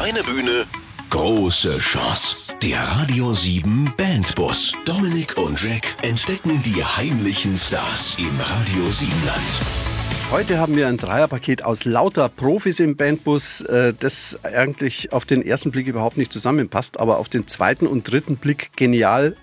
[0.00, 0.64] Kleine Bühne,
[1.10, 2.54] große Chance.
[2.62, 4.72] Der Radio 7 Bandbus.
[4.86, 10.32] Dominik und Jack entdecken die heimlichen Stars im Radio 7 Land.
[10.32, 15.44] Heute haben wir ein Dreierpaket aus lauter Profis im Bandbus, äh, das eigentlich auf den
[15.44, 19.36] ersten Blick überhaupt nicht zusammenpasst, aber auf den zweiten und dritten Blick genial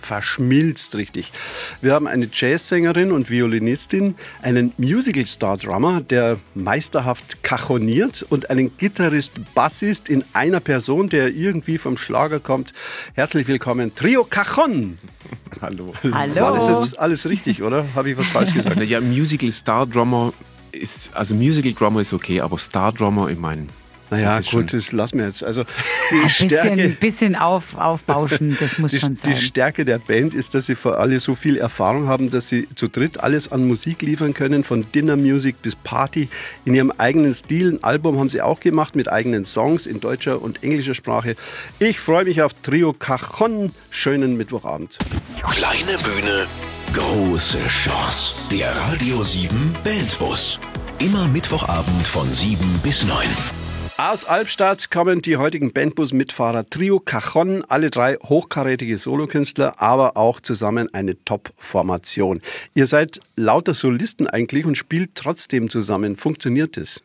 [0.00, 1.32] verschmilzt richtig.
[1.80, 10.24] Wir haben eine Jazzsängerin und Violinistin, einen Musical-Star-Drummer, der meisterhaft kachoniert und einen Gitarrist-Bassist in
[10.32, 12.72] einer Person, der irgendwie vom Schlager kommt.
[13.14, 14.98] Herzlich willkommen, Trio Cajon.
[15.60, 15.92] Hallo.
[16.12, 16.34] Hallo.
[16.34, 17.86] War das jetzt alles richtig, oder?
[17.94, 18.80] Habe ich was falsch gesagt?
[18.82, 20.32] Ja, Musical-Star-Drummer
[20.72, 23.66] ist, also Musical-Drummer ist okay, aber Star-Drummer, ich meine,
[24.10, 25.44] Naja, gut, das lassen wir jetzt.
[25.44, 25.64] Also
[26.10, 29.36] die Ein bisschen, Stärke, bisschen auf, aufbauschen, das muss die, schon die sein.
[29.36, 32.88] Stärke der Band ist, dass sie vor alle so viel Erfahrung haben, dass sie zu
[32.88, 36.28] dritt alles an Musik liefern können, von Dinner Music bis Party.
[36.64, 37.70] In ihrem eigenen Stil.
[37.70, 41.36] Ein Album haben sie auch gemacht mit eigenen Songs in deutscher und englischer Sprache.
[41.78, 43.70] Ich freue mich auf Trio Cajon.
[43.90, 44.98] Schönen Mittwochabend.
[45.42, 46.46] Kleine Bühne,
[46.92, 48.48] große Chance.
[48.50, 50.58] Der Radio 7 Bandbus.
[50.98, 53.59] Immer Mittwochabend von 7 bis 9.
[54.02, 60.88] Aus Albstadt kommen die heutigen Bandbus-Mitfahrer Trio Cajon, alle drei hochkarätige Solokünstler, aber auch zusammen
[60.94, 62.40] eine Top-Formation.
[62.72, 66.16] Ihr seid lauter Solisten eigentlich und spielt trotzdem zusammen.
[66.16, 67.02] Funktioniert es?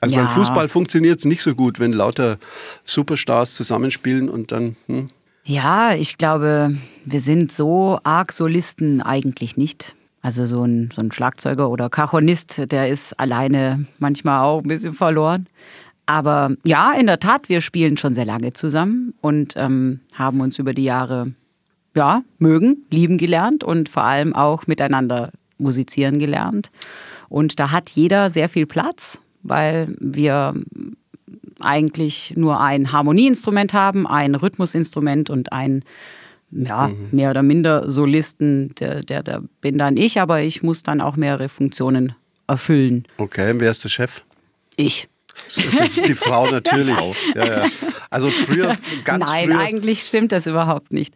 [0.00, 0.20] Also Ja.
[0.22, 2.38] beim Fußball funktioniert es nicht so gut, wenn lauter
[2.84, 4.76] Superstars zusammenspielen und dann.
[4.86, 5.08] Hm.
[5.42, 9.96] Ja, ich glaube, wir sind so arg Solisten eigentlich nicht.
[10.22, 14.94] Also so ein, so ein Schlagzeuger oder Cajonist, der ist alleine manchmal auch ein bisschen
[14.94, 15.48] verloren.
[16.10, 20.58] Aber ja, in der Tat, wir spielen schon sehr lange zusammen und ähm, haben uns
[20.58, 21.34] über die Jahre
[21.94, 26.72] ja, mögen, lieben gelernt und vor allem auch miteinander musizieren gelernt.
[27.28, 30.54] Und da hat jeder sehr viel Platz, weil wir
[31.60, 35.84] eigentlich nur ein Harmonieinstrument haben, ein Rhythmusinstrument und ein
[36.50, 41.00] ja, mehr oder minder Solisten, der, der, der bin dann ich, aber ich muss dann
[41.00, 42.16] auch mehrere Funktionen
[42.48, 43.04] erfüllen.
[43.16, 44.22] Okay, wer ist der Chef?
[44.74, 45.08] Ich.
[45.76, 46.96] Das ist die Frau natürlich.
[47.34, 47.64] Ja, ja.
[48.10, 49.58] Also früher, ganz Nein, früher.
[49.58, 51.14] eigentlich stimmt das überhaupt nicht.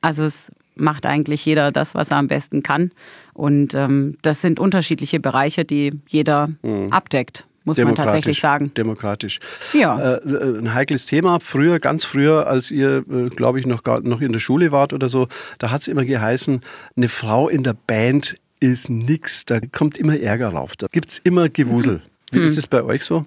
[0.00, 2.90] Also es macht eigentlich jeder das, was er am besten kann.
[3.32, 6.50] Und ähm, das sind unterschiedliche Bereiche, die jeder
[6.90, 8.72] abdeckt, muss man tatsächlich sagen.
[8.76, 9.40] Demokratisch.
[9.72, 10.16] Ja.
[10.16, 11.40] Äh, ein heikles Thema.
[11.40, 14.92] Früher, ganz früher, als ihr, äh, glaube ich, noch, gar, noch in der Schule wart
[14.92, 15.28] oder so,
[15.58, 16.60] da hat es immer geheißen,
[16.96, 19.44] eine Frau in der Band ist nix.
[19.44, 20.76] Da kommt immer Ärger rauf.
[20.76, 22.02] Da gibt es immer Gewusel.
[22.34, 22.44] Wie Hm.
[22.44, 23.24] ist es bei euch so?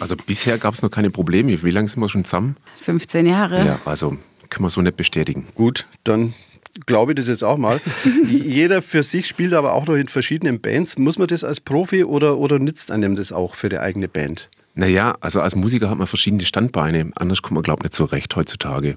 [0.00, 1.62] also bisher gab es noch keine Probleme.
[1.62, 2.56] Wie lange sind wir schon zusammen?
[2.82, 3.64] 15 Jahre.
[3.66, 4.16] Ja, also
[4.50, 5.46] können wir so nicht bestätigen.
[5.54, 6.34] Gut, dann
[6.86, 7.80] glaube ich das jetzt auch mal.
[8.30, 10.96] Jeder für sich spielt aber auch noch in verschiedenen Bands.
[10.98, 14.48] Muss man das als Profi oder, oder nützt einem das auch für die eigene Band?
[14.74, 17.10] Naja, also als Musiker hat man verschiedene Standbeine.
[17.16, 18.96] Anders kommt man, glaube ich, nicht zurecht heutzutage.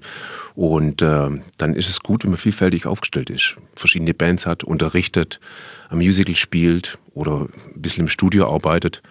[0.53, 3.55] Und äh, dann ist es gut, wenn man vielfältig aufgestellt ist.
[3.75, 5.39] Verschiedene Bands hat, unterrichtet,
[5.89, 9.01] ein Musical spielt oder ein bisschen im Studio arbeitet.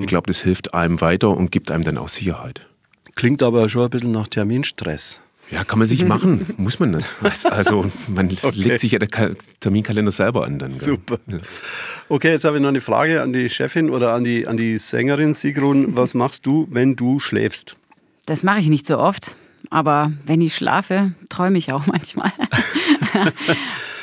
[0.00, 2.66] Ich glaube, das hilft einem weiter und gibt einem dann auch Sicherheit.
[3.14, 5.20] Klingt aber schon ein bisschen nach Terminstress.
[5.50, 7.06] Ja, kann man sich machen, muss man nicht.
[7.44, 10.70] Also man legt sich ja der Ka- Terminkalender selber an dann.
[10.70, 11.18] Super.
[12.08, 14.78] Okay, jetzt habe ich noch eine Frage an die Chefin oder an die, an die
[14.78, 15.94] Sängerin Sigrun.
[15.96, 17.76] Was machst du, wenn du schläfst?
[18.24, 19.36] Das mache ich nicht so oft,
[19.68, 22.32] aber wenn ich schlafe, träume ich auch manchmal.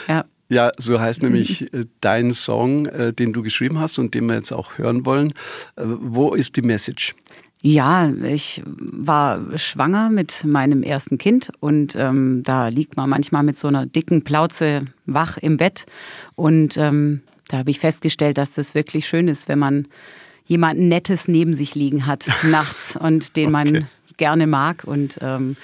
[0.08, 0.26] ja.
[0.50, 4.36] Ja, so heißt nämlich äh, dein Song, äh, den du geschrieben hast und den wir
[4.36, 5.30] jetzt auch hören wollen.
[5.76, 7.14] Äh, Wo ist die Message?
[7.62, 13.58] Ja, ich war schwanger mit meinem ersten Kind und ähm, da liegt man manchmal mit
[13.58, 15.86] so einer dicken Plauze wach im Bett.
[16.36, 19.88] Und ähm, da habe ich festgestellt, dass das wirklich schön ist, wenn man
[20.46, 23.72] jemanden Nettes neben sich liegen hat nachts und den Okay.
[23.72, 25.58] man gerne mag und ähm,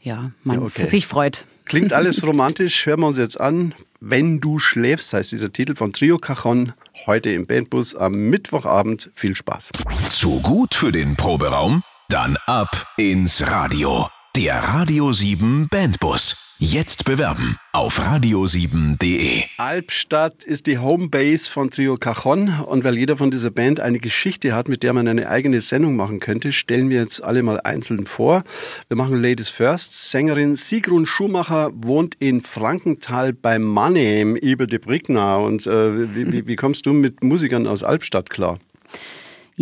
[0.00, 0.86] ja, man Ja, okay.
[0.86, 1.44] sich freut.
[1.66, 3.74] Klingt alles romantisch, hören wir uns jetzt an.
[4.02, 6.72] Wenn du schläfst, heißt dieser Titel von Trio Cajon,
[7.04, 9.10] heute im Bandbus am Mittwochabend.
[9.14, 9.72] Viel Spaß.
[10.08, 11.82] Zu gut für den Proberaum?
[12.08, 14.08] Dann ab ins Radio.
[14.36, 16.56] Der Radio 7 Bandbus.
[16.60, 19.42] Jetzt bewerben auf radio7.de.
[19.56, 24.54] Albstadt ist die Homebase von Trio Cajon und weil jeder von dieser Band eine Geschichte
[24.54, 28.06] hat, mit der man eine eigene Sendung machen könnte, stellen wir jetzt alle mal einzeln
[28.06, 28.44] vor.
[28.86, 30.10] Wir machen Ladies First.
[30.12, 35.38] Sängerin Sigrun Schumacher wohnt in Frankenthal bei Mannheim, Ibel de Brickna.
[35.38, 38.60] Und äh, wie, wie kommst du mit Musikern aus Albstadt klar?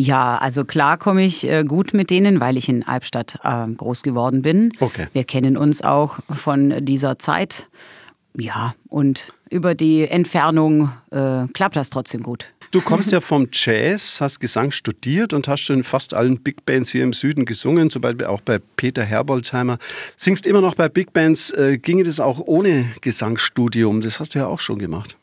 [0.00, 4.04] Ja, also klar komme ich äh, gut mit denen, weil ich in Albstadt äh, groß
[4.04, 4.70] geworden bin.
[4.78, 5.08] Okay.
[5.12, 7.66] Wir kennen uns auch von dieser Zeit.
[8.36, 12.46] Ja, und über die Entfernung äh, klappt das trotzdem gut.
[12.70, 16.90] Du kommst ja vom Jazz, hast Gesang studiert und hast in fast allen Big Bands
[16.90, 19.78] hier im Süden gesungen, zum Beispiel auch bei Peter Herbolzheimer.
[20.16, 21.50] Singst immer noch bei Big Bands.
[21.50, 24.00] Äh, ginge das auch ohne Gesangsstudium?
[24.00, 25.16] Das hast du ja auch schon gemacht.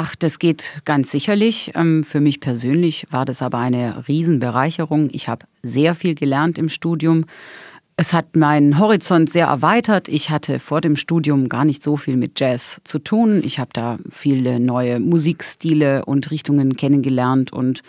[0.00, 1.72] Ach, das geht ganz sicherlich.
[1.74, 5.08] Ähm, für mich persönlich war das aber eine Riesenbereicherung.
[5.10, 7.24] Ich habe sehr viel gelernt im Studium.
[7.96, 10.08] Es hat meinen Horizont sehr erweitert.
[10.08, 13.42] Ich hatte vor dem Studium gar nicht so viel mit Jazz zu tun.
[13.42, 17.82] Ich habe da viele neue Musikstile und Richtungen kennengelernt und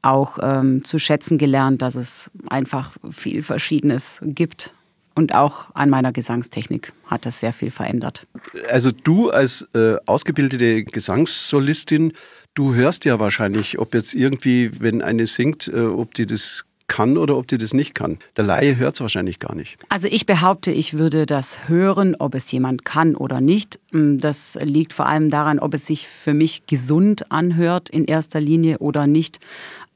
[0.00, 4.72] auch ähm, zu schätzen gelernt, dass es einfach viel Verschiedenes gibt.
[5.14, 8.26] Und auch an meiner Gesangstechnik hat das sehr viel verändert.
[8.68, 12.12] Also du als äh, ausgebildete Gesangssolistin,
[12.54, 17.16] du hörst ja wahrscheinlich, ob jetzt irgendwie, wenn eine singt, äh, ob die das kann
[17.16, 18.18] oder ob die das nicht kann.
[18.36, 19.78] Der Laie hört es wahrscheinlich gar nicht.
[19.88, 23.80] Also ich behaupte, ich würde das hören, ob es jemand kann oder nicht.
[23.92, 28.40] Mm, das liegt vor allem daran, ob es sich für mich gesund anhört in erster
[28.40, 29.40] Linie oder nicht.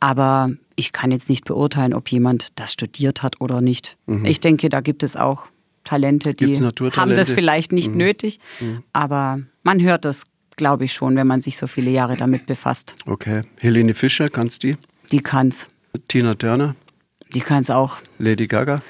[0.01, 3.97] Aber ich kann jetzt nicht beurteilen, ob jemand das studiert hat oder nicht.
[4.07, 4.25] Mhm.
[4.25, 5.47] Ich denke, da gibt es auch
[5.85, 7.99] Talente, die haben das vielleicht nicht mhm.
[7.99, 8.41] nötig.
[8.61, 8.83] Mhm.
[8.93, 10.25] Aber man hört das,
[10.57, 12.95] glaube ich, schon, wenn man sich so viele Jahre damit befasst.
[13.07, 13.43] Okay.
[13.61, 14.77] Helene Fischer, kannst du die?
[15.13, 15.69] Die kann's.
[16.09, 16.75] Tina Turner?
[17.35, 17.97] Die kann es auch.
[18.19, 18.83] Lady Gaga?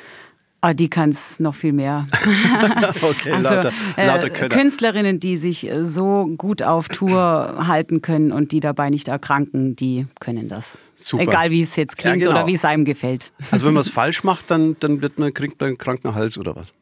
[0.67, 2.09] Ah, die kann es noch viel mehr.
[3.01, 8.33] okay, also, lauter, lauter äh, Künstlerinnen, die sich äh, so gut auf Tour halten können
[8.33, 10.77] und die dabei nicht erkranken, die können das.
[10.97, 11.23] Super.
[11.23, 12.41] Egal wie es jetzt klingt ja, genau.
[12.41, 13.31] oder wie es einem gefällt.
[13.53, 16.37] Also wenn man es falsch macht, dann, dann wird man, kriegt man einen kranken Hals
[16.37, 16.73] oder was?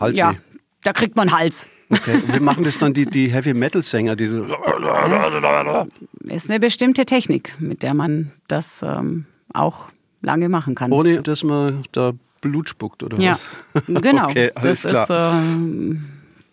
[0.00, 0.18] Halsweh.
[0.18, 0.34] Ja,
[0.82, 1.66] da kriegt man Hals.
[1.90, 2.14] Okay.
[2.14, 4.16] Und wie machen das dann die, die Heavy-Metal-Sänger?
[4.16, 9.90] Diese das ist eine bestimmte Technik, mit der man das ähm, auch
[10.22, 10.90] lange machen kann.
[10.90, 12.14] Ohne dass man da
[12.46, 13.38] Blut spuckt oder ja,
[13.72, 13.84] was?
[13.86, 14.28] genau.
[14.28, 15.42] okay, alles das klar.
[15.42, 15.96] Ist, äh,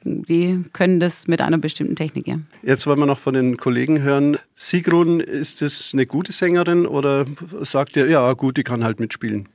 [0.06, 2.40] die können das mit einer bestimmten Technik, ja.
[2.62, 4.38] Jetzt wollen wir noch von den Kollegen hören.
[4.54, 7.26] Sigrun, ist das eine gute Sängerin oder
[7.62, 9.50] sagt ihr, ja gut, die kann halt mitspielen?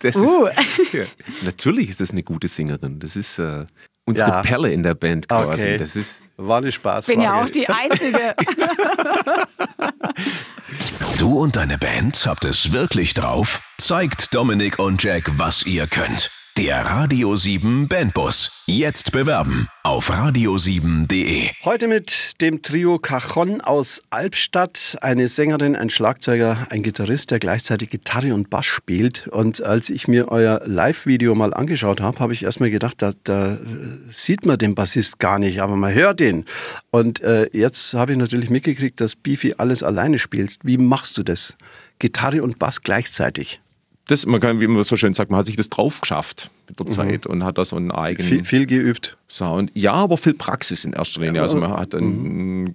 [0.00, 0.46] das uh.
[0.46, 0.56] ist,
[0.92, 1.04] ja,
[1.44, 2.98] natürlich ist das eine gute Sängerin.
[2.98, 3.66] Das ist äh,
[4.10, 4.42] unsere ja.
[4.42, 5.62] Perle in der Band quasi.
[5.62, 5.78] Okay.
[5.78, 7.08] Das ist War eine Spaß.
[7.08, 8.34] Ich bin ja auch die Einzige.
[11.18, 13.60] Du und deine Band habt es wirklich drauf?
[13.76, 16.30] Zeigt Dominik und Jack, was ihr könnt.
[16.56, 18.64] Der Radio 7 Bandbus.
[18.66, 21.48] Jetzt bewerben auf radio7.de.
[21.64, 24.98] Heute mit dem Trio Cajon aus Albstadt.
[25.00, 29.28] Eine Sängerin, ein Schlagzeuger, ein Gitarrist, der gleichzeitig Gitarre und Bass spielt.
[29.28, 33.56] Und als ich mir euer Live-Video mal angeschaut habe, habe ich erstmal gedacht, da, da,
[34.10, 36.46] sieht man den Bassist gar nicht, aber man hört ihn.
[36.90, 40.66] Und äh, jetzt habe ich natürlich mitgekriegt, dass Beefy alles alleine spielst.
[40.66, 41.56] Wie machst du das?
[42.00, 43.60] Gitarre und Bass gleichzeitig?
[44.10, 46.78] Das, man kann, wie man so schön sagt, man hat sich das drauf geschafft mit
[46.78, 46.90] der mhm.
[46.90, 49.16] Zeit und hat da so einen eigenen viel, viel, geübt.
[49.28, 49.70] Sound.
[49.74, 51.36] Ja, aber viel Praxis in erster Linie.
[51.36, 52.74] Ja, also man hat dann mhm.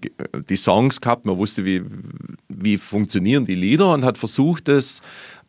[0.49, 1.83] die Songs gehabt, man wusste, wie,
[2.47, 5.01] wie funktionieren die Lieder und hat versucht, das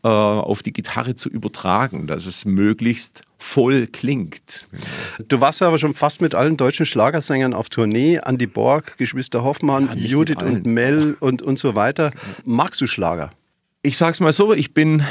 [0.03, 4.69] äh, auf die Gitarre zu übertragen, dass es möglichst voll klingt.
[5.29, 8.19] Du warst ja aber schon fast mit allen deutschen Schlagersängern auf Tournee.
[8.21, 12.11] Andi Borg, Geschwister Hoffmann, ja, Judith und Mel und, und so weiter.
[12.45, 13.31] Magst du Schlager?
[13.87, 15.05] Ich sag's mal so, ich bin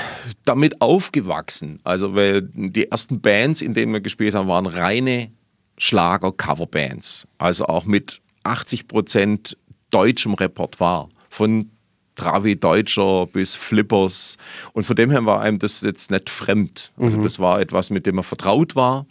[0.44, 1.80] damit aufgewachsen.
[1.86, 5.32] Also, weil die ersten Bands, in denen wir gespielt haben, waren reine
[5.78, 7.26] Schlager-Coverbands.
[7.38, 9.58] Also auch mit 80 Prozent
[9.92, 11.08] deutschem Repertoire.
[11.30, 11.72] Von
[12.16, 14.36] Travi Deutscher bis Flippers.
[14.74, 16.92] Und von dem her war einem das jetzt nicht fremd.
[16.98, 17.24] Also, mhm.
[17.24, 19.06] das war etwas, mit dem man vertraut war.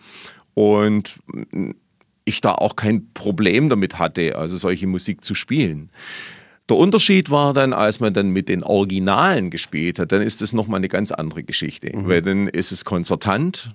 [0.53, 1.21] Und
[2.27, 5.89] ich da auch kein Problem damit hatte, also solche Musik zu spielen.
[6.69, 10.53] Der Unterschied war dann, als man dann mit den Originalen gespielt hat, dann ist das
[10.55, 11.95] nochmal eine ganz andere Geschichte.
[11.95, 12.09] Mhm.
[12.09, 13.75] Weil dann ist es konzertant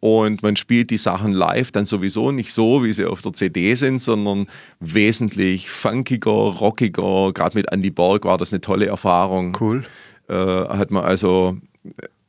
[0.00, 3.74] und man spielt die Sachen live dann sowieso nicht so, wie sie auf der CD
[3.74, 4.46] sind, sondern
[4.80, 7.32] wesentlich funkiger, rockiger.
[7.32, 9.56] Gerade mit Andy Borg war das eine tolle Erfahrung.
[9.58, 9.84] Cool.
[10.28, 11.56] Äh, hat man also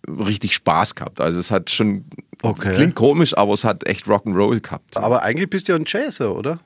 [0.07, 1.19] richtig Spaß gehabt.
[1.19, 2.05] Also es hat schon,
[2.41, 2.71] okay.
[2.71, 4.95] klingt komisch, aber es hat echt Rock'n'Roll gehabt.
[4.95, 6.59] Aber eigentlich bist du ja ein Jazzer, oder?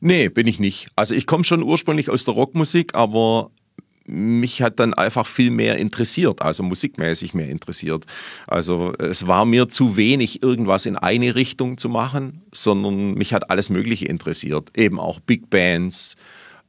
[0.00, 0.88] Nee, bin ich nicht.
[0.96, 3.50] Also ich komme schon ursprünglich aus der Rockmusik, aber
[4.06, 8.04] mich hat dann einfach viel mehr interessiert, also musikmäßig mehr interessiert.
[8.46, 13.50] Also es war mir zu wenig, irgendwas in eine Richtung zu machen, sondern mich hat
[13.50, 14.70] alles Mögliche interessiert.
[14.76, 16.16] Eben auch Big Bands,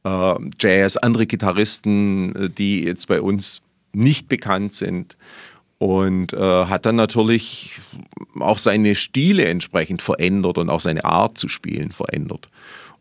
[0.04, 5.16] äh, Jazz, andere Gitarristen, äh, die jetzt bei uns nicht bekannt sind.
[5.78, 7.78] Und äh, hat dann natürlich
[8.40, 12.48] auch seine Stile entsprechend verändert und auch seine Art zu spielen verändert.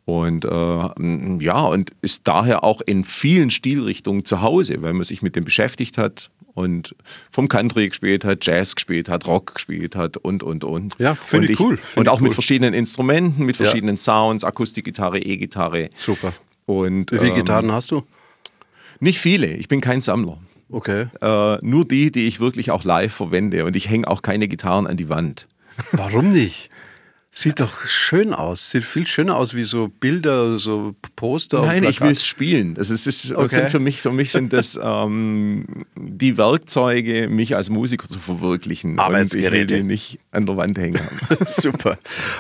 [0.07, 5.21] Und äh, ja, und ist daher auch in vielen Stilrichtungen zu Hause, weil man sich
[5.21, 6.95] mit dem beschäftigt hat und
[7.29, 10.95] vom Country gespielt hat, Jazz gespielt hat, Rock gespielt hat und, und, und.
[10.97, 11.75] Ja, finde ich cool.
[11.75, 12.29] Find und auch cool.
[12.29, 14.01] mit verschiedenen Instrumenten, mit verschiedenen ja.
[14.01, 15.89] Sounds, Akustikgitarre, E-Gitarre.
[15.97, 16.31] Super.
[16.65, 18.03] Und, Wie viele ähm, Gitarren hast du?
[19.01, 20.37] Nicht viele, ich bin kein Sammler.
[20.69, 21.07] Okay.
[21.19, 23.65] Äh, nur die, die ich wirklich auch live verwende.
[23.65, 25.47] Und ich hänge auch keine Gitarren an die Wand.
[25.91, 26.69] Warum nicht?
[27.29, 28.71] Sieht doch schön aus.
[28.71, 31.61] Sieht viel schöner aus wie so Bilder, so Poster.
[31.61, 32.73] Nein, ich will es spielen.
[32.73, 33.47] Das, ist, ist, Okay.
[33.47, 35.65] sind für mich, für mich sind das ähm,
[35.95, 38.97] die Werkzeuge, mich als Musiker zu verwirklichen.
[38.97, 41.01] Und ich will die nicht an der Wand hängen.
[41.45, 41.97] Super.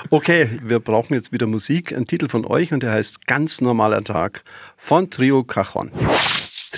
[0.09, 1.93] Okay, wir brauchen jetzt wieder Musik.
[1.93, 4.41] Ein Titel von euch und der heißt Ganz normaler Tag
[4.77, 5.91] von Trio Cajon.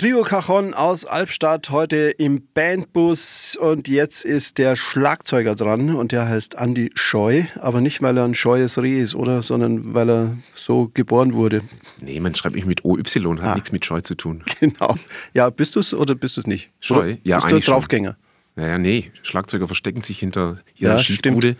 [0.00, 6.26] Trio Cajon aus Albstadt heute im Bandbus und jetzt ist der Schlagzeuger dran und der
[6.26, 10.38] heißt Andy Scheu, aber nicht weil er ein scheues Reh ist, oder, sondern weil er
[10.54, 11.60] so geboren wurde.
[12.00, 13.54] Nee, man schreibt mich mit OY, hat Ah.
[13.56, 14.42] nichts mit Scheu zu tun.
[14.60, 14.96] Genau.
[15.34, 16.70] Ja, bist du es oder bist du es nicht?
[16.80, 16.96] Scheu?
[16.96, 18.14] Oder Ja, bist du ein eigentlich schon.
[18.56, 21.56] Naja, nee, Schlagzeuger verstecken sich hinter ihrer Ja, Schießbude,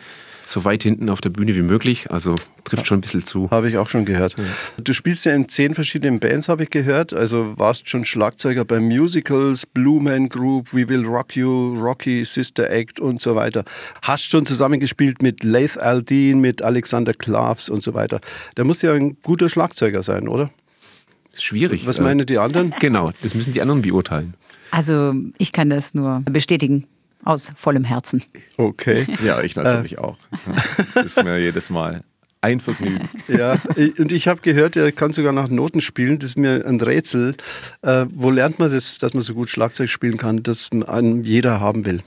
[0.47, 2.11] so weit hinten auf der Bühne wie möglich.
[2.11, 3.49] Also trifft schon ein bisschen zu.
[3.51, 4.35] Habe ich auch schon gehört.
[4.83, 7.13] Du spielst ja in zehn verschiedenen Bands, habe ich gehört.
[7.15, 12.69] Also warst schon Schlagzeuger bei Musicals, Blue Man Group, We Will Rock You, Rocky, Sister
[12.69, 13.65] Act und so weiter.
[14.03, 18.21] Hast schon zusammengespielt mit Laith Aldin, mit Alexander Klavs und so weiter.
[18.57, 20.51] Da musst du ja ein guter Schlagzeuger sein, oder?
[21.39, 21.87] Schwierig.
[21.87, 22.75] Was Äh, meinen die anderen?
[22.81, 24.35] Genau, das müssen die anderen beurteilen.
[24.71, 26.87] Also ich kann das nur bestätigen
[27.25, 28.23] aus vollem Herzen.
[28.57, 29.07] Okay.
[29.25, 30.17] Ja, ich natürlich auch.
[30.95, 32.01] Das ist mir jedes Mal
[32.41, 33.09] ein Vergnügen.
[33.29, 33.59] Ja,
[33.99, 36.19] und ich habe gehört, er kann sogar nach Noten spielen.
[36.19, 37.37] Das ist mir ein Rätsel.
[37.83, 41.61] Äh, wo lernt man das, dass man so gut Schlagzeug spielen kann, dass einen jeder
[41.61, 42.03] haben will?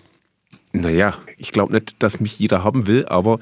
[0.71, 3.39] Naja, ich glaube nicht, dass mich jeder haben will, aber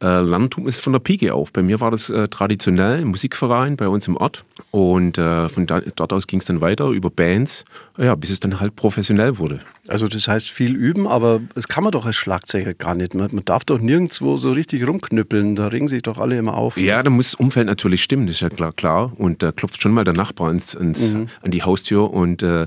[0.00, 1.52] äh, Landtum ist von der Pike auf.
[1.52, 5.66] Bei mir war das äh, traditionell im Musikverein bei uns im Ort und äh, von
[5.66, 7.64] da, dort aus ging es dann weiter über Bands,
[7.96, 9.60] ja, bis es dann halt professionell wurde.
[9.88, 13.14] Also das heißt viel üben, aber das kann man doch als Schlagzeuger gar nicht.
[13.14, 15.56] Man, man darf doch nirgendwo so richtig rumknüppeln.
[15.56, 16.76] Da regen sich doch alle immer auf.
[16.76, 18.72] Ja, da muss das Umfeld natürlich stimmen, das ist ja klar.
[18.72, 19.12] klar.
[19.16, 22.66] Und da klopft schon mal der Nachbar ins, ins, an die Haustür und äh,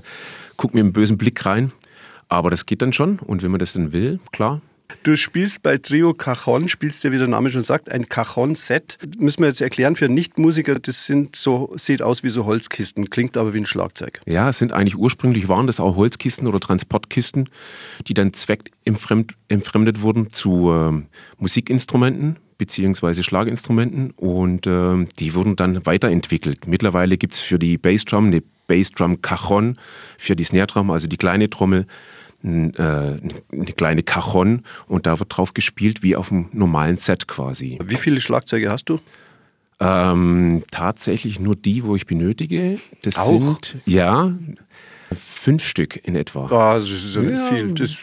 [0.57, 1.71] guckt mir einen bösen Blick rein.
[2.27, 4.61] Aber das geht dann schon und wenn man das dann will, klar,
[5.03, 8.98] Du spielst bei Trio Cajon, spielst ja, wie der Name schon sagt, ein Cajon-Set.
[9.17, 13.38] Müssen wir jetzt erklären für Nichtmusiker, das sind so, sieht aus wie so Holzkisten, klingt
[13.38, 14.21] aber wie ein Schlagzeug.
[14.25, 17.50] Ja, es sind eigentlich ursprünglich waren das auch Holzkisten oder Transportkisten,
[18.07, 21.07] die dann zweckentfremd- entfremdet wurden zu ähm,
[21.38, 26.67] Musikinstrumenten beziehungsweise Schlaginstrumenten und ähm, die wurden dann weiterentwickelt.
[26.67, 29.77] Mittlerweile gibt es für die Bassdrum eine Bassdrum Cajon,
[30.19, 31.88] für die Snare Drum, also die kleine Trommel,
[32.43, 37.79] äh, eine kleine Cajon und da wird drauf gespielt wie auf einem normalen Set quasi.
[37.83, 39.00] Wie viele Schlagzeuge hast du?
[39.79, 42.79] Ähm, tatsächlich nur die, wo ich benötige.
[43.01, 43.27] Das Auch?
[43.29, 44.31] sind ja
[45.12, 46.45] fünf Stück in etwa.
[46.51, 47.45] Ah, das ist ja nicht Ja.
[47.50, 47.74] viel.
[47.74, 47.98] Das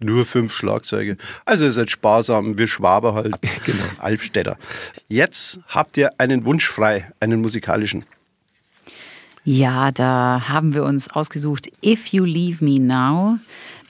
[0.00, 1.16] nur fünf Schlagzeuge.
[1.44, 3.34] Also ihr seid sparsam, wir Schwaber halt.
[3.66, 3.84] genau.
[3.98, 4.56] Albstädter.
[5.08, 8.04] Jetzt habt ihr einen Wunsch frei, einen musikalischen.
[9.44, 13.38] Ja, da haben wir uns ausgesucht If You Leave Me Now.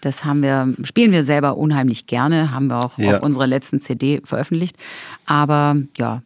[0.01, 3.17] Das haben wir, spielen wir selber unheimlich gerne, haben wir auch Ja.
[3.17, 4.77] auf unserer letzten CD veröffentlicht.
[5.27, 6.23] Aber ja,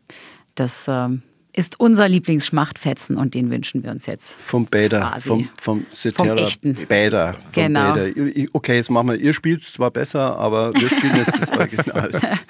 [0.55, 1.23] das ähm,
[1.55, 4.37] ist unser Lieblingsschmachtfetzen und den wünschen wir uns jetzt.
[4.41, 6.75] Vom Bäder, vom, vom Cetera echten.
[6.89, 7.35] Bäder.
[7.35, 7.93] Vom Genau.
[7.95, 8.47] Bäder.
[8.53, 12.11] Okay, jetzt machen wir, ihr spielt es zwar besser, aber wir spielen jetzt das Original.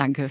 [0.00, 0.30] Danke.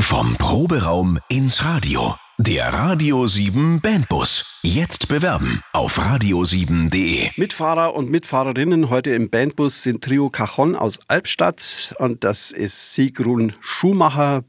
[0.00, 2.16] Vom Proberaum ins Radio.
[2.36, 4.58] Der Radio 7 Bandbus.
[4.64, 7.30] Jetzt bewerben auf radio7.de.
[7.36, 13.52] Mitfahrer und Mitfahrerinnen heute im Bandbus sind Trio Cajon aus Albstadt und das ist Sigrun
[13.60, 14.42] Schumacher,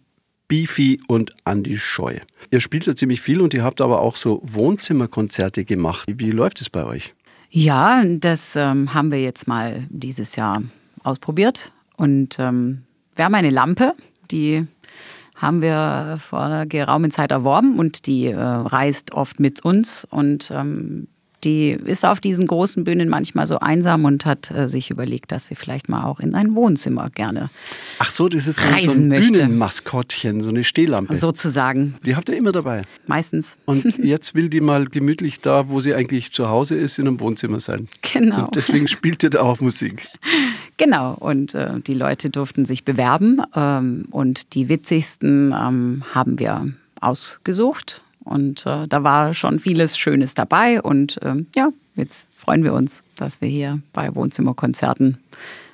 [0.47, 2.17] Beefy und Andy Scheu.
[2.49, 6.07] Ihr spielt ja ziemlich viel und ihr habt aber auch so Wohnzimmerkonzerte gemacht.
[6.11, 7.13] Wie läuft es bei euch?
[7.51, 10.63] Ja, das ähm, haben wir jetzt mal dieses Jahr
[11.03, 11.71] ausprobiert.
[11.97, 12.81] Und ähm,
[13.15, 13.93] wir haben eine Lampe,
[14.31, 14.67] die
[15.35, 20.51] haben wir vor einer geraumen Zeit erworben und die äh, reist oft mit uns und
[20.53, 21.07] ähm,
[21.43, 25.47] die ist auf diesen großen Bühnen manchmal so einsam und hat äh, sich überlegt, dass
[25.47, 27.49] sie vielleicht mal auch in ein Wohnzimmer gerne
[27.99, 29.33] Ach so, das ist so, ein möchte.
[29.33, 31.15] Bühnenmaskottchen, so eine Stehlampe.
[31.15, 32.81] sozusagen Die habt ihr immer dabei.
[33.07, 33.57] meistens.
[33.65, 37.19] Und jetzt will die mal gemütlich da, wo sie eigentlich zu Hause ist, in einem
[37.19, 37.87] Wohnzimmer sein.
[38.13, 38.45] Genau.
[38.45, 40.07] Und deswegen spielt ihr da auch Musik.
[40.77, 46.71] Genau, und äh, die Leute durften sich bewerben ähm, und die witzigsten ähm, haben wir
[47.01, 48.01] ausgesucht.
[48.29, 50.81] Und äh, da war schon vieles Schönes dabei.
[50.81, 55.17] Und ähm, ja, jetzt freuen wir uns, dass wir hier bei Wohnzimmerkonzerten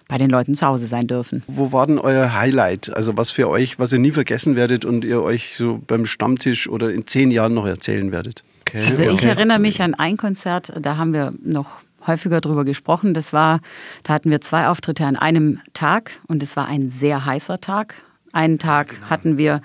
[0.08, 1.44] bei den Leuten zu Hause sein dürfen.
[1.48, 2.96] Wo war denn euer Highlight?
[2.96, 6.70] Also was für euch, was ihr nie vergessen werdet und ihr euch so beim Stammtisch
[6.70, 8.44] oder in zehn Jahren noch erzählen werdet?
[8.62, 8.84] Okay.
[8.86, 9.28] Also ich okay.
[9.30, 11.68] erinnere mich an ein Konzert, da haben wir noch
[12.08, 13.14] häufiger drüber gesprochen.
[13.14, 13.60] Das war,
[14.04, 17.96] da hatten wir zwei Auftritte an einem Tag und es war ein sehr heißer Tag.
[18.32, 19.62] Einen Tag hatten wir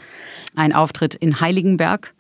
[0.57, 2.15] einen Auftritt in Heiligenberg.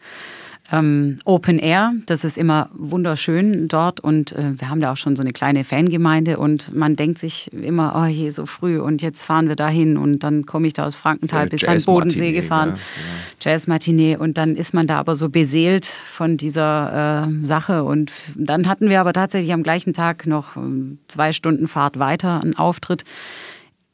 [0.72, 1.92] Ähm, Open Air.
[2.06, 5.64] Das ist immer wunderschön dort und äh, wir haben da auch schon so eine kleine
[5.64, 9.96] Fangemeinde und man denkt sich immer, oh je, so früh und jetzt fahren wir dahin
[9.96, 12.70] und dann komme ich da aus Frankenthal So bis an den Bodensee gefahren.
[12.70, 12.78] ne?
[13.40, 18.68] Jazz-Matinee und dann ist man da aber so beseelt von dieser äh, Sache und dann
[18.68, 23.04] hatten wir aber tatsächlich am gleichen Tag noch ähm, zwei Stunden Fahrt weiter einen Auftritt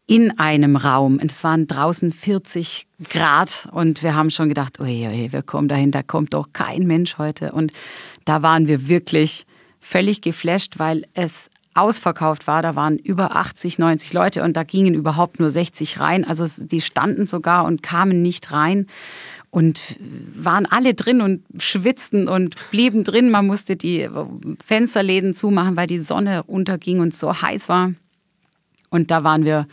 [0.07, 1.19] in einem Raum.
[1.19, 5.69] Und es waren draußen 40 Grad und wir haben schon gedacht, oje, oje, wir kommen
[5.69, 7.53] dahin, da kommt doch kein Mensch heute.
[7.53, 7.73] Und
[8.25, 9.47] da waren wir wirklich
[9.81, 12.63] völlig geflasht, weil es ausverkauft war.
[12.63, 16.25] Da waren über 80, 90 Leute und da gingen überhaupt nur 60 rein.
[16.25, 18.87] Also die standen sogar und kamen nicht rein
[19.51, 19.97] und
[20.35, 23.31] waren alle drin und schwitzten und blieben drin.
[23.31, 24.09] Man musste die
[24.65, 27.93] Fensterläden zumachen, weil die Sonne unterging und so heiß war.
[28.91, 29.67] Und da waren wir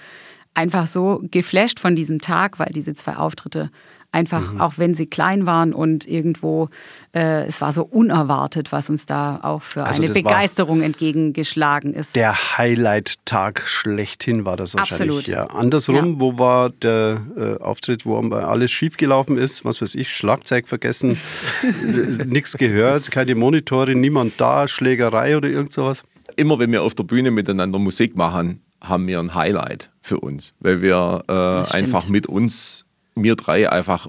[0.53, 3.69] einfach so geflasht von diesem Tag, weil diese zwei Auftritte
[4.13, 6.69] einfach, auch wenn sie klein waren und irgendwo,
[7.15, 12.15] äh, es war so unerwartet, was uns da auch für Also eine Begeisterung entgegengeschlagen ist.
[12.15, 15.09] Der Highlight-Tag schlechthin war das wahrscheinlich.
[15.09, 15.27] Absolut.
[15.27, 15.45] Ja.
[15.47, 16.19] Andersrum, Ja.
[16.19, 19.65] wo war der äh, Auftritt, wo alles schiefgelaufen ist?
[19.65, 21.17] Was weiß ich, Schlagzeug vergessen,
[22.27, 26.03] nichts gehört, keine Monitore, niemand da, Schlägerei oder irgend sowas?
[26.35, 30.53] immer wenn wir auf der Bühne miteinander Musik machen, haben wir ein Highlight für uns,
[30.59, 32.85] weil wir äh, einfach mit uns,
[33.15, 34.07] wir drei einfach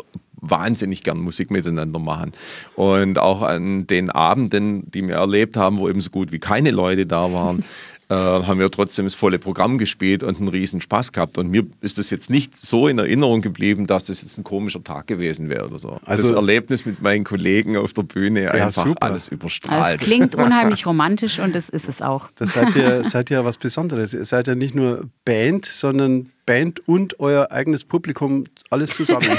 [0.51, 2.33] wahnsinnig gern Musik miteinander machen.
[2.75, 6.71] Und auch an den Abenden, die wir erlebt haben, wo eben so gut wie keine
[6.71, 7.65] Leute da waren,
[8.09, 11.39] äh, haben wir trotzdem das volle Programm gespielt und einen riesen Spaß gehabt.
[11.39, 14.83] Und mir ist das jetzt nicht so in Erinnerung geblieben, dass das jetzt ein komischer
[14.85, 15.99] Tag gewesen wäre oder so.
[16.05, 19.03] Also- das Erlebnis mit meinen Kollegen auf der Bühne einfach super.
[19.03, 20.01] alles Also überstrahlt.
[20.01, 22.29] es klingt unheimlich romantisch und das ist es auch.
[22.37, 24.13] Das seid ihr, seid ihr was Besonderes.
[24.15, 29.27] Ihr seid ja nicht nur Band, sondern Band und euer eigenes Publikum, alles zusammen.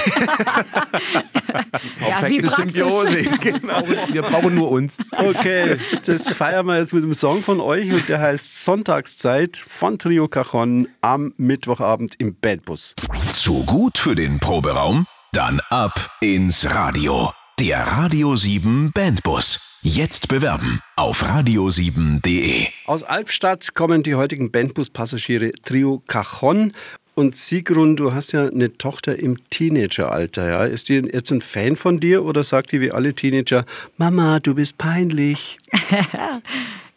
[1.99, 2.49] Perfekte.
[2.49, 3.83] Symbiose, genau.
[4.11, 4.97] Wir brauchen nur uns.
[5.11, 9.99] Okay, das feiern wir jetzt mit einem Song von euch und der heißt Sonntagszeit von
[9.99, 12.95] Trio Cajon am Mittwochabend im Bandbus.
[13.33, 15.05] Zu gut für den Proberaum?
[15.33, 17.31] Dann ab ins Radio.
[17.59, 19.79] Der Radio 7 Bandbus.
[19.81, 22.67] Jetzt bewerben auf radio7.de.
[22.85, 26.73] Aus Albstadt kommen die heutigen Bandbus-Passagiere Trio Cajon.
[27.15, 30.65] Und Sigrun, du hast ja eine Tochter im Teenageralter, ja?
[30.65, 33.65] Ist die jetzt ein Fan von dir oder sagt die wie alle Teenager,
[33.97, 35.57] Mama, du bist peinlich?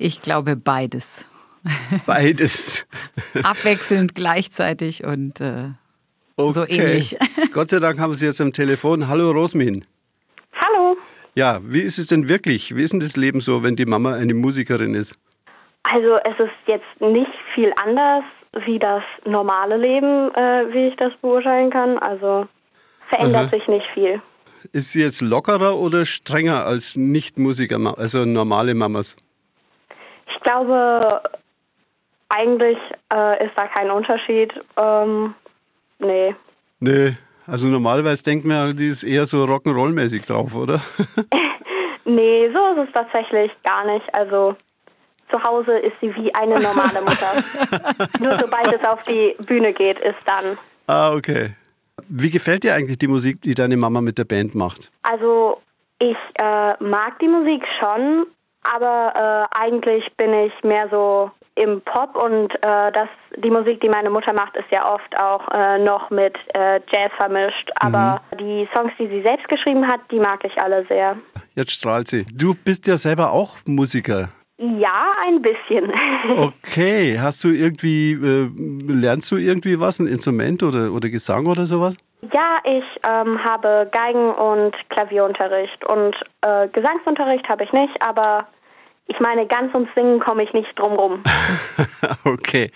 [0.01, 1.29] Ich glaube beides.
[2.07, 2.87] Beides.
[3.43, 5.71] Abwechselnd gleichzeitig und äh,
[6.37, 7.17] so ähnlich.
[7.53, 9.09] Gott sei Dank haben wir sie jetzt am Telefon.
[9.09, 9.85] Hallo Rosmin.
[10.55, 10.97] Hallo.
[11.35, 12.77] Ja, wie ist es denn wirklich?
[12.77, 15.19] Wie ist denn das Leben so, wenn die Mama eine Musikerin ist?
[15.83, 18.23] Also es ist jetzt nicht viel anders
[18.65, 21.99] wie das normale Leben, äh, wie ich das beurteilen kann.
[21.99, 22.47] Also
[23.09, 24.21] verändert sich nicht viel.
[24.73, 29.17] Ist sie jetzt lockerer oder strenger als Nicht-Musiker, also normale Mamas?
[30.35, 31.23] Ich glaube,
[32.29, 32.79] eigentlich
[33.13, 34.53] äh, ist da kein Unterschied.
[34.77, 35.35] Ähm,
[35.99, 36.35] nee.
[36.81, 40.81] Nee, also normalerweise denkt man, die ist eher so Rock'n'Roll-mäßig drauf, oder?
[42.09, 44.15] Nee, so ist es tatsächlich gar nicht.
[44.15, 44.57] Also
[45.31, 47.43] zu Hause ist sie wie eine normale Mutter.
[48.21, 50.59] Nur sobald es auf die Bühne geht, ist dann.
[50.87, 51.51] ah, okay.
[52.09, 54.91] Wie gefällt dir eigentlich die Musik, die deine Mama mit der Band macht?
[55.03, 55.61] Also
[55.99, 58.27] ich äh, mag die Musik schon,
[58.63, 63.89] aber äh, eigentlich bin ich mehr so im Pop und äh, das, die Musik, die
[63.89, 67.71] meine Mutter macht, ist ja oft auch äh, noch mit äh, Jazz vermischt.
[67.81, 71.17] Aber die Songs, die sie selbst geschrieben hat, die mag ich alle sehr.
[71.57, 72.25] Jetzt strahlt sie.
[72.33, 74.29] Du bist ja selber auch Musiker.
[74.59, 75.93] Ja, ein bisschen.
[76.67, 78.49] Okay, hast du irgendwie, äh,
[78.93, 81.97] lernst du irgendwie was, ein Instrument oder, oder Gesang oder sowas?
[82.33, 88.49] ja, ich ähm, habe Geigen- und Klavierunterricht und äh, Gesangsunterricht habe ich nicht, aber
[89.07, 91.23] ich meine, ganz ums Singen komme ich nicht drum rum.
[92.25, 92.71] Okay.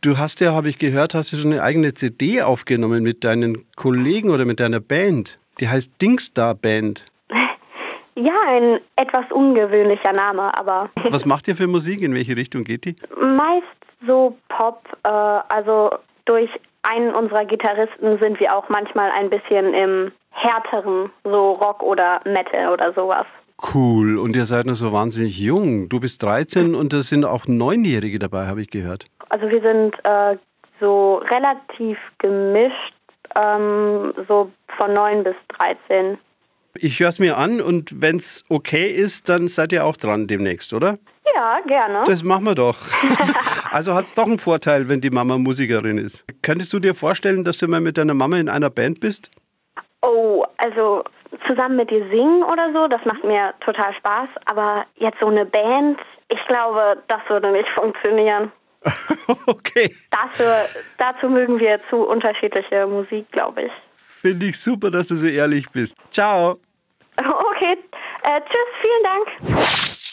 [0.00, 3.64] Du hast ja, habe ich gehört, hast du schon eine eigene CD aufgenommen mit deinen
[3.76, 5.38] Kollegen oder mit deiner Band.
[5.60, 7.06] Die heißt Dingstar Band.
[8.14, 12.02] Ja, ein etwas ungewöhnlicher Name, aber Was macht ihr für Musik?
[12.02, 12.96] In welche Richtung geht die?
[13.18, 13.66] meist
[14.06, 14.82] so Pop.
[15.04, 15.90] Äh, also
[16.24, 16.50] durch
[16.82, 22.72] einen unserer Gitarristen sind wir auch manchmal ein bisschen im härteren, so Rock oder Metal
[22.72, 23.26] oder sowas.
[23.74, 24.18] Cool.
[24.18, 25.88] Und ihr seid noch so wahnsinnig jung.
[25.88, 29.06] Du bist 13 und da sind auch Neunjährige dabei, habe ich gehört.
[29.28, 30.36] Also wir sind äh,
[30.80, 32.94] so relativ gemischt,
[33.36, 36.18] ähm, so von 9 bis 13.
[36.74, 40.26] Ich höre es mir an und wenn es okay ist, dann seid ihr auch dran
[40.26, 40.98] demnächst, oder?
[41.34, 42.04] Ja, gerne.
[42.06, 42.78] Das machen wir doch.
[43.72, 46.26] Also hat es doch einen Vorteil, wenn die Mama Musikerin ist.
[46.42, 49.30] Könntest du dir vorstellen, dass du mal mit deiner Mama in einer Band bist?
[50.02, 51.04] Oh, also
[51.46, 54.28] zusammen mit dir singen oder so, das macht mir total Spaß.
[54.44, 58.52] Aber jetzt so eine Band, ich glaube, das würde nicht funktionieren.
[59.46, 59.94] okay.
[60.10, 60.54] Dafür,
[60.98, 63.72] dazu mögen wir zu unterschiedliche Musik, glaube ich.
[64.22, 65.96] Finde ich super, dass du so ehrlich bist.
[66.12, 66.60] Ciao.
[67.16, 67.76] Okay,
[68.22, 69.58] äh, tschüss, vielen Dank.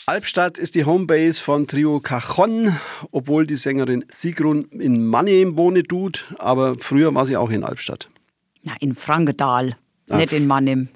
[0.07, 2.75] Albstadt ist die Homebase von Trio Cajon,
[3.11, 8.09] obwohl die Sängerin Sigrun in Mannheim wohne tut, aber früher war sie auch in Albstadt.
[8.63, 9.75] Na, in Frankenthal,
[10.07, 10.87] nicht in Mannheim.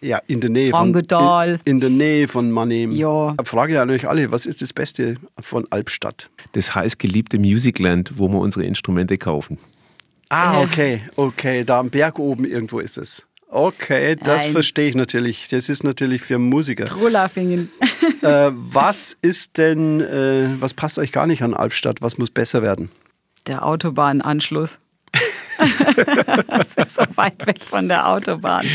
[0.00, 1.58] Ja, in der Nähe Frankenthal.
[1.58, 2.92] von in, in der Nähe von Mannheim.
[2.92, 3.34] Ja.
[3.42, 6.30] Frage an euch alle, was ist das Beste von Albstadt?
[6.52, 9.58] Das heißgeliebte Musicland, wo wir unsere Instrumente kaufen.
[10.32, 13.26] Ah, okay, okay, da am Berg oben irgendwo ist es.
[13.48, 14.52] Okay, das Nein.
[14.52, 15.48] verstehe ich natürlich.
[15.48, 16.86] Das ist natürlich für Musiker.
[16.86, 17.70] Trullafingen.
[18.22, 22.00] äh, was ist denn, äh, was passt euch gar nicht an Albstadt?
[22.00, 22.88] Was muss besser werden?
[23.46, 24.78] Der Autobahnanschluss.
[26.48, 28.66] das ist so weit weg von der Autobahn.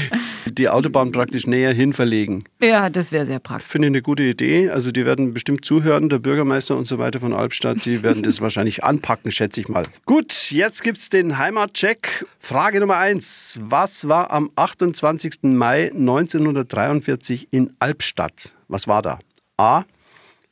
[0.46, 2.44] Die Autobahn praktisch näher hin verlegen.
[2.62, 3.68] Ja, das wäre sehr praktisch.
[3.70, 4.70] Finde ich eine gute Idee.
[4.70, 8.42] Also die werden bestimmt zuhören, der Bürgermeister und so weiter von Albstadt, die werden das
[8.48, 9.84] wahrscheinlich anpacken, schätze ich mal.
[10.06, 12.26] Gut, jetzt gibt es den Heimatcheck.
[12.40, 13.60] Frage Nummer eins.
[13.62, 15.44] Was war am 28.
[15.44, 18.56] Mai 1943 in Albstadt?
[18.68, 19.20] Was war da?
[19.58, 19.84] A.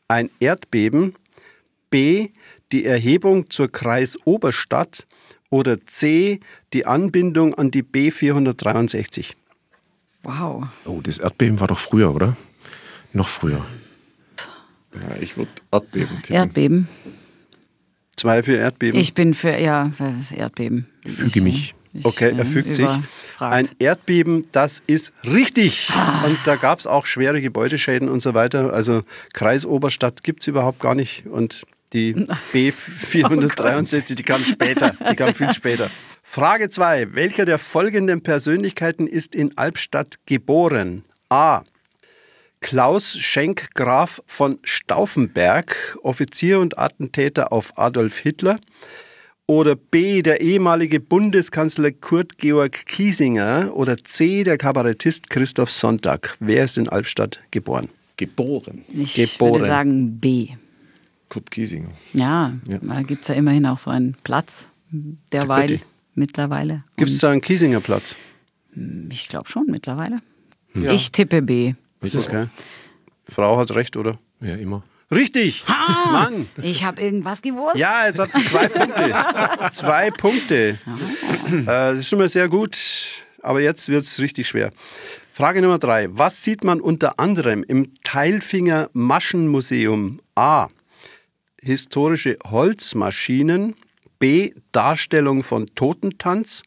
[0.07, 1.15] Ein Erdbeben.
[1.89, 2.29] B.
[2.71, 5.05] Die Erhebung zur Kreisoberstadt.
[5.49, 6.39] Oder C.
[6.73, 9.33] Die Anbindung an die B463.
[10.23, 10.67] Wow.
[10.85, 12.35] Oh, das Erdbeben war doch früher, oder?
[13.13, 13.65] Noch früher.
[14.93, 16.35] Ja, ich würde Erdbeben tippen.
[16.35, 16.87] Erdbeben.
[18.17, 18.99] Zwei für Erdbeben.
[18.99, 20.87] Ich bin für, ja, für Erdbeben.
[21.03, 21.75] Ich füge mich.
[21.93, 22.89] Ich, Okay, äh, er fügt sich.
[23.39, 25.89] Ein Erdbeben, das ist richtig.
[26.25, 28.73] Und da gab es auch schwere Gebäudeschäden und so weiter.
[28.73, 29.03] Also
[29.33, 31.25] Kreisoberstadt gibt es überhaupt gar nicht.
[31.25, 32.15] Und die
[32.53, 34.95] B463, die kam später.
[35.11, 35.89] Die kam viel später.
[36.23, 37.13] Frage 2.
[37.13, 41.03] Welcher der folgenden Persönlichkeiten ist in Albstadt geboren?
[41.29, 41.63] A.
[42.61, 48.59] Klaus Schenk Graf von Stauffenberg, Offizier und Attentäter auf Adolf Hitler.
[49.47, 53.71] Oder B, der ehemalige Bundeskanzler Kurt Georg Kiesinger.
[53.75, 56.35] Oder C, der Kabarettist Christoph Sonntag.
[56.39, 57.89] Wer ist in Albstadt geboren?
[58.17, 58.83] Geboren.
[58.91, 59.53] Ich geboren.
[59.53, 60.47] würde sagen B.
[61.35, 61.89] Kurt Giesinger.
[62.13, 62.77] Ja, Ja.
[62.81, 64.69] da gibt es ja immerhin auch so einen Platz
[65.33, 65.81] derweil Richtig.
[66.13, 66.83] mittlerweile.
[66.95, 68.15] Gibt es da einen Kiesinger Platz?
[68.73, 70.21] Und Ich glaube schon mittlerweile.
[70.73, 70.91] Ja.
[70.93, 71.73] Ich tippe B.
[72.01, 72.47] Okay.
[73.27, 74.17] Frau hat recht, oder?
[74.39, 74.83] Ja, immer.
[75.11, 75.65] Richtig!
[76.11, 76.47] Mann!
[76.61, 77.75] Ich habe irgendwas gewusst.
[77.75, 79.13] Ja, jetzt hat sie zwei Punkte.
[79.73, 80.79] zwei Punkte.
[81.51, 82.77] Äh, das ist schon mal sehr gut,
[83.41, 84.71] aber jetzt wird es richtig schwer.
[85.33, 86.07] Frage Nummer drei.
[86.11, 90.21] Was sieht man unter anderem im Teilfinger Maschenmuseum?
[90.35, 90.67] A.
[91.65, 93.73] Historische Holzmaschinen.
[94.19, 94.51] B.
[94.71, 96.61] Darstellung von Totentanz.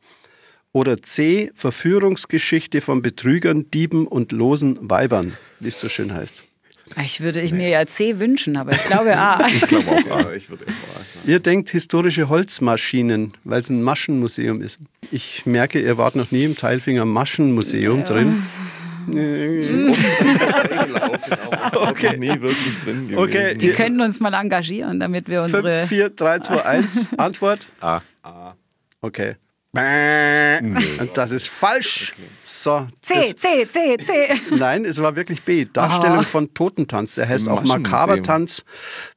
[0.73, 1.53] Oder C.
[1.55, 6.49] Verführungsgeschichte von Betrügern, Dieben und losen Weibern, wie es so schön heißt.
[7.05, 9.47] Ich würde ich mir ja C wünschen, aber ich glaube A.
[9.55, 11.29] Ich glaube auch, ah, ich würde auch sagen.
[11.29, 14.81] Ihr denkt historische Holzmaschinen, weil es ein Maschenmuseum ist.
[15.13, 18.43] Ich merke, ihr wart noch nie im Teilfinger Maschenmuseum drin.
[21.75, 22.17] Okay.
[22.17, 23.19] nie wirklich drin gewesen.
[23.19, 25.81] Okay, Die könnten uns mal engagieren, damit wir unsere.
[25.87, 27.11] 5, 4, 3, 2, 1.
[27.17, 27.73] Antwort?
[27.81, 28.03] A.
[29.01, 29.37] Okay.
[29.73, 32.15] Und das ist falsch.
[32.43, 34.41] So, C, C, C, C.
[34.57, 35.67] nein, es war wirklich B.
[35.67, 36.27] Darstellung Aha.
[36.27, 37.15] von Totentanz.
[37.15, 37.63] Der heißt auch.
[37.63, 38.65] Makabertanz.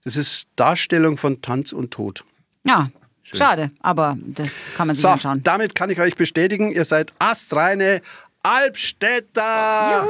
[0.04, 2.24] Das ist Darstellung von Tanz und Tod.
[2.64, 2.92] Ja,
[3.24, 5.42] schade, aber das kann man sich So, anschauen.
[5.42, 8.02] damit kann ich euch bestätigen, ihr seid astreine
[8.44, 10.08] Albstädter.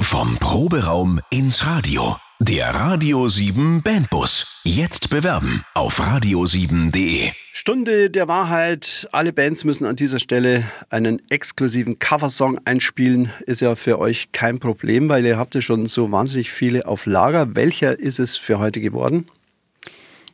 [0.00, 2.16] Vom Proberaum ins Radio.
[2.38, 4.60] Der Radio 7 Bandbus.
[4.62, 7.32] Jetzt bewerben auf radio7.de.
[7.52, 9.08] Stunde der Wahrheit.
[9.10, 13.32] Alle Bands müssen an dieser Stelle einen exklusiven Coversong einspielen.
[13.46, 17.06] Ist ja für euch kein Problem, weil ihr habt ja schon so wahnsinnig viele auf
[17.06, 17.56] Lager.
[17.56, 19.26] Welcher ist es für heute geworden?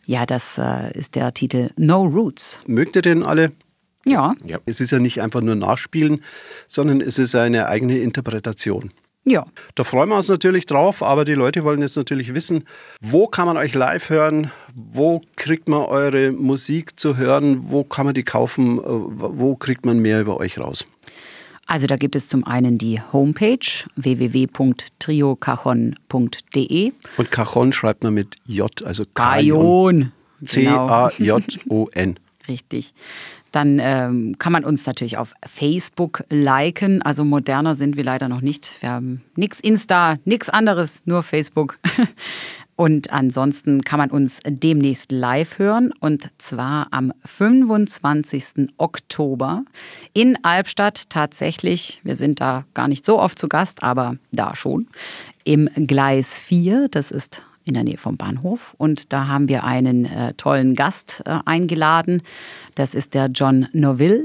[0.05, 2.61] Ja, das äh, ist der Titel No Roots.
[2.67, 3.53] Mögt ihr den alle?
[4.05, 4.59] Ja, Ja.
[4.67, 6.23] Es ist ja nicht einfach nur Nachspielen,
[6.67, 8.91] sondern es ist eine eigene Interpretation.
[9.25, 9.47] ja.
[9.77, 12.65] Da freuen wir uns natürlich drauf, aber die Leute wollen jetzt natürlich wissen,
[13.01, 18.07] wo kann man euch live hören, wo kriegt man eure Musik zu hören, wo kann
[18.07, 20.85] man die kaufen, äh, wo kriegt man mehr über euch raus?
[21.67, 23.59] Also da gibt es zum einen die Homepage
[25.73, 26.93] www.triocajon.de.
[27.17, 30.13] Und Cajon schreibt man mit J, also Cajon.
[30.13, 30.13] Kajon.
[30.41, 30.87] Genau.
[30.89, 32.19] C-A-J-O-N.
[32.49, 32.95] Richtig.
[33.53, 37.03] Dann ähm, kann man uns natürlich auf Facebook liken.
[37.03, 38.81] Also moderner sind wir leider noch nicht.
[38.81, 41.79] Wir haben nix Insta, nix anderes, nur Facebook.
[42.75, 48.71] Und ansonsten kann man uns demnächst live hören und zwar am 25.
[48.79, 49.65] Oktober
[50.15, 52.01] in Albstadt tatsächlich.
[52.03, 54.89] Wir sind da gar nicht so oft zu Gast, aber da schon.
[55.45, 58.75] Im Gleis 4, das ist in der Nähe vom Bahnhof.
[58.79, 62.23] Und da haben wir einen äh, tollen Gast äh, eingeladen.
[62.75, 64.25] Das ist der John Noville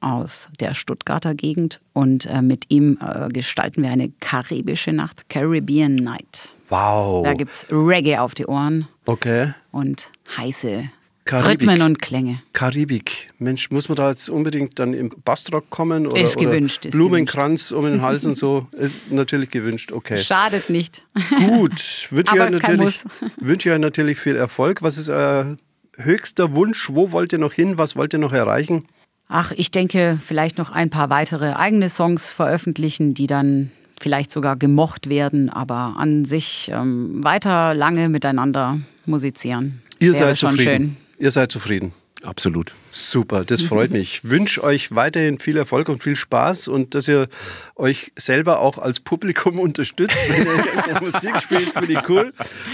[0.00, 1.80] aus der Stuttgarter Gegend.
[1.92, 6.56] Und äh, mit ihm äh, gestalten wir eine karibische Nacht, Caribbean Night.
[6.70, 7.22] Wow.
[7.24, 9.52] Da gibt es Reggae auf die Ohren Okay.
[9.72, 10.84] und heiße
[11.30, 11.60] Karibik.
[11.60, 12.42] Rhythmen und Klänge.
[12.52, 13.28] Karibik.
[13.38, 16.08] Mensch, muss man da jetzt unbedingt dann im Bastrock kommen?
[16.08, 18.66] Oder, Ist gewünscht, Oder ist Blumenkranz um den Hals und so.
[18.72, 20.20] Ist natürlich gewünscht, okay.
[20.20, 21.06] Schadet nicht.
[21.38, 23.04] Gut, wünsche ich, euch natürlich,
[23.38, 24.82] wünsche ich euch natürlich viel Erfolg.
[24.82, 25.56] Was ist euer
[25.96, 26.90] höchster Wunsch?
[26.90, 27.78] Wo wollt ihr noch hin?
[27.78, 28.86] Was wollt ihr noch erreichen?
[29.28, 34.56] Ach, ich denke, vielleicht noch ein paar weitere eigene Songs veröffentlichen, die dann vielleicht sogar
[34.56, 39.80] gemocht werden, aber an sich ähm, weiter lange miteinander musizieren.
[40.00, 40.96] Ihr Wäre seid schon zufrieden.
[41.20, 41.92] Ihr seid zufrieden.
[42.22, 42.72] Absolut.
[42.90, 44.00] Super, das freut mich.
[44.24, 47.28] Ich wünsche euch weiterhin viel Erfolg und viel Spaß und dass ihr
[47.76, 52.32] euch selber auch als Publikum unterstützt, wenn ihr Musik spielt, finde ich cool.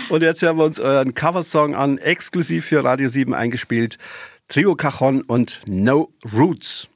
[0.08, 3.98] Und jetzt hören wir uns euren Coversong an, exklusiv für Radio 7 eingespielt.
[4.48, 6.88] Trio Cajon und No Roots.